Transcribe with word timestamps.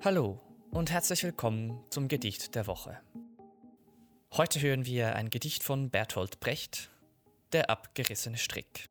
Hallo 0.00 0.40
und 0.72 0.90
herzlich 0.90 1.22
willkommen 1.22 1.78
zum 1.90 2.08
Gedicht 2.08 2.56
der 2.56 2.66
Woche. 2.66 3.00
Heute 4.32 4.60
hören 4.60 4.84
wir 4.84 5.14
ein 5.14 5.30
Gedicht 5.30 5.62
von 5.62 5.90
Bertolt 5.90 6.40
Brecht, 6.40 6.90
Der 7.52 7.70
abgerissene 7.70 8.36
Strick. 8.36 8.88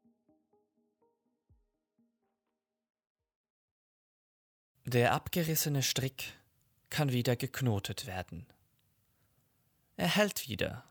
Der 4.85 5.11
abgerissene 5.13 5.83
Strick 5.83 6.33
kann 6.89 7.11
wieder 7.11 7.35
geknotet 7.35 8.07
werden. 8.07 8.45
Er 9.97 10.15
hält 10.15 10.47
wieder, 10.47 10.85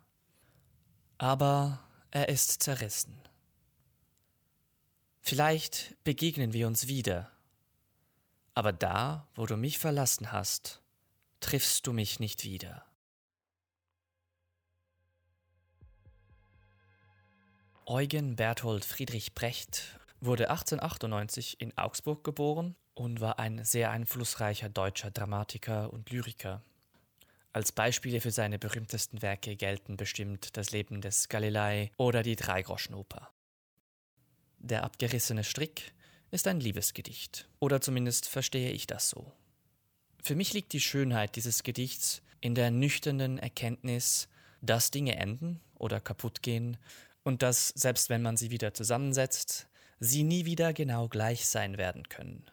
aber 1.17 1.89
er 2.11 2.29
ist 2.29 2.63
zerrissen. 2.63 3.23
Vielleicht 5.29 5.97
begegnen 6.05 6.53
wir 6.53 6.69
uns 6.69 6.87
wieder, 6.87 7.33
aber 8.55 8.73
da, 8.73 9.27
wo 9.35 9.45
du 9.45 9.57
mich 9.57 9.77
verlassen 9.77 10.31
hast, 10.31 10.81
triffst 11.41 11.85
du 11.89 11.93
mich 11.93 12.21
nicht 12.21 12.45
wieder. 12.45 12.87
Eugen 17.87 18.37
Berthold 18.37 18.85
Friedrich 18.85 19.35
Brecht 19.35 19.99
wurde 20.21 20.49
1898 20.49 21.61
in 21.61 21.77
Augsburg 21.77 22.23
geboren 22.23 22.77
und 22.95 23.21
war 23.21 23.41
ein 23.41 23.65
sehr 23.65 23.91
einflussreicher 23.91 24.69
deutscher 24.69 25.11
Dramatiker 25.11 25.93
und 25.93 26.09
Lyriker. 26.11 26.63
Als 27.53 27.73
Beispiele 27.73 28.21
für 28.21 28.31
seine 28.31 28.61
berühmtesten 28.61 29.23
Werke 29.23 29.57
gelten 29.57 29.97
bestimmt 29.97 30.57
das 30.57 30.71
Leben 30.71 31.01
des 31.01 31.29
Galilei 31.29 31.91
oder 31.97 32.23
die 32.23 32.37
Dreigroschenoper. 32.37 33.33
Der 34.59 34.85
abgerissene 34.85 35.45
Strick 35.45 35.93
ist 36.31 36.47
ein 36.47 36.61
Liebesgedicht, 36.61 37.49
oder 37.61 37.81
zumindest 37.81 38.29
verstehe 38.29 38.71
ich 38.71 38.87
das 38.87 39.11
so. 39.11 39.33
Für 40.23 40.35
mich 40.35 40.53
liegt 40.53 40.73
die 40.73 40.81
Schönheit 40.81 41.37
dieses 41.37 41.63
Gedichts 41.63 42.23
in 42.41 42.55
der 42.55 42.71
nüchternen 42.71 43.39
Erkenntnis, 43.39 44.29
dass 44.61 44.91
Dinge 44.91 45.17
enden 45.17 45.61
oder 45.75 46.01
kaputt 46.01 46.43
gehen 46.43 46.77
und 47.23 47.43
dass, 47.43 47.69
selbst 47.69 48.09
wenn 48.09 48.23
man 48.23 48.37
sie 48.37 48.51
wieder 48.51 48.75
zusammensetzt, 48.75 49.69
sie 50.01 50.25
nie 50.25 50.45
wieder 50.45 50.73
genau 50.73 51.09
gleich 51.09 51.47
sein 51.47 51.79
werden 51.79 52.09
können. 52.09 52.45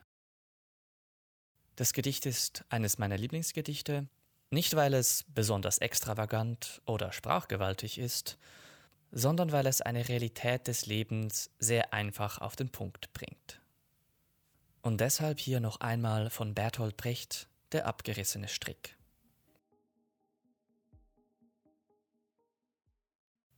Das 1.76 1.94
Gedicht 1.94 2.26
ist 2.26 2.64
eines 2.70 3.00
meiner 3.00 3.18
Lieblingsgedichte, 3.18 4.08
nicht 4.52 4.76
weil 4.76 4.94
es 4.94 5.26
besonders 5.28 5.80
extravagant 5.80 6.82
oder 6.86 7.12
sprachgewaltig 7.12 7.98
ist, 7.98 8.38
sondern 9.16 9.52
weil 9.52 9.68
es 9.68 9.80
eine 9.80 10.10
Realität 10.10 10.68
des 10.68 10.88
Lebens 10.88 11.52
sehr 11.60 11.94
einfach 11.94 12.40
auf 12.40 12.56
den 12.56 12.70
Punkt 12.70 13.14
bringt. 13.14 13.62
Und 14.82 15.00
deshalb 15.00 15.40
hier 15.40 15.60
noch 15.60 15.80
einmal 15.80 16.32
von 16.32 16.56
Bertolt 16.56 16.98
Brecht 16.98 17.48
der 17.72 17.86
abgerissene 17.86 18.48
Strick. 18.48 18.98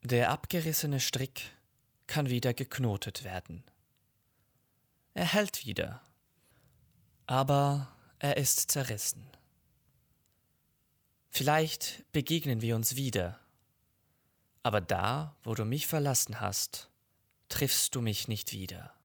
Der 0.03 0.29
abgerissene 0.29 0.99
Strick 0.99 1.41
kann 2.05 2.29
wieder 2.29 2.53
geknotet 2.53 3.23
werden. 3.23 3.63
Er 5.13 5.33
hält 5.33 5.65
wieder, 5.65 6.01
aber 7.27 7.95
er 8.19 8.35
ist 8.35 8.69
zerrissen. 8.69 9.25
Vielleicht 11.29 12.03
begegnen 12.11 12.61
wir 12.61 12.75
uns 12.75 12.97
wieder, 12.97 13.39
aber 14.65 14.81
da, 14.81 15.35
wo 15.43 15.53
du 15.53 15.63
mich 15.63 15.85
verlassen 15.85 16.41
hast, 16.41 16.89
triffst 17.49 17.93
du 17.93 18.01
mich 18.01 18.27
nicht 18.27 18.51
wieder. 18.51 18.95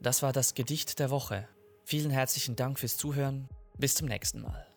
Das 0.00 0.22
war 0.22 0.32
das 0.32 0.54
Gedicht 0.54 0.98
der 1.00 1.10
Woche. 1.10 1.46
Vielen 1.84 2.10
herzlichen 2.10 2.56
Dank 2.56 2.78
fürs 2.78 2.96
Zuhören. 2.96 3.46
Bis 3.76 3.94
zum 3.94 4.08
nächsten 4.08 4.40
Mal. 4.40 4.71